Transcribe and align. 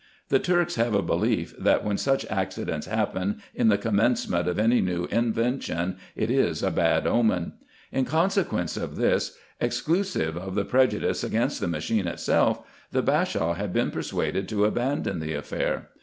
The 0.29 0.39
Turks 0.39 0.77
have 0.77 0.95
a 0.95 1.03
belief, 1.03 1.53
that, 1.59 1.85
when 1.85 1.95
such 1.99 2.25
accidents 2.25 2.87
happen 2.87 3.39
in 3.53 3.67
the 3.67 3.77
commencement 3.77 4.47
of 4.47 4.57
any 4.57 4.81
new 4.81 5.05
inven 5.09 5.61
tion, 5.61 5.97
it 6.15 6.31
is 6.31 6.63
a 6.63 6.71
bad 6.71 7.05
omen. 7.05 7.53
In 7.91 8.03
consequence 8.05 8.77
of 8.77 8.95
this, 8.95 9.37
exclusive 9.59 10.35
of 10.35 10.55
the 10.55 10.65
pre 10.65 10.87
judice 10.87 11.23
against 11.23 11.59
the 11.59 11.67
machine 11.67 12.07
itself, 12.07 12.61
the 12.91 13.03
Bashaw 13.03 13.53
had 13.53 13.73
been 13.73 13.91
persuaded 13.91 14.49
to 14.49 14.65
abandon 14.65 15.19
the 15.19 15.35
affair. 15.35 15.91